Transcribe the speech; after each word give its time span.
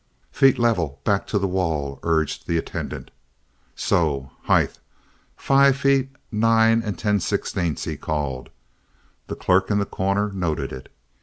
"Feet 0.31 0.57
level, 0.57 0.99
back 1.03 1.27
to 1.27 1.37
the 1.37 1.47
wall," 1.47 1.99
urged 2.01 2.47
the 2.47 2.57
attendant. 2.57 3.11
"So. 3.75 4.31
Height, 4.45 4.79
five 5.37 5.77
feet 5.77 6.09
nine 6.31 6.81
and 6.81 6.97
ten 6.97 7.19
sixteenths," 7.19 7.83
he 7.83 7.97
called. 7.97 8.49
The 9.27 9.35
clerk 9.35 9.69
in 9.69 9.77
the 9.77 9.85
corner 9.85 10.31
noted 10.31 10.71
it. 10.73 10.91